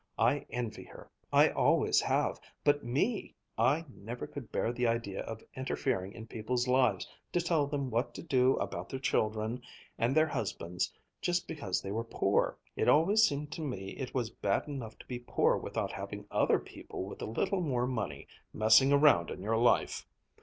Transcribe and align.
I 0.17 0.47
envy 0.49 0.85
her. 0.85 1.11
I 1.31 1.49
always 1.51 2.01
have. 2.01 2.39
But 2.63 2.83
me 2.83 3.35
I 3.55 3.85
never 3.87 4.25
could 4.25 4.51
bear 4.51 4.73
the 4.73 4.87
idea 4.87 5.21
of 5.25 5.43
interfering 5.55 6.11
in 6.13 6.25
people's 6.25 6.67
lives 6.67 7.07
to 7.33 7.39
tell 7.39 7.67
them 7.67 7.91
what 7.91 8.15
to 8.15 8.23
do 8.23 8.55
about 8.55 8.89
their 8.89 8.99
children 8.99 9.61
and 9.99 10.15
their 10.17 10.25
husbands 10.25 10.91
just 11.21 11.47
because 11.47 11.83
they 11.83 11.91
were 11.91 12.03
poor. 12.03 12.57
It 12.75 12.89
always 12.89 13.21
seemed 13.21 13.51
to 13.51 13.61
me 13.61 13.89
it 13.91 14.11
was 14.15 14.31
bad 14.31 14.67
enough 14.67 14.97
to 14.97 15.05
be 15.05 15.19
poor 15.19 15.55
without 15.55 15.91
having 15.91 16.25
other 16.31 16.57
people 16.57 17.05
with 17.05 17.21
a 17.21 17.25
little 17.29 17.61
more 17.61 17.85
money 17.85 18.27
messing 18.55 18.91
around 18.91 19.29
in 19.29 19.43
your 19.43 19.57
life. 19.59 20.07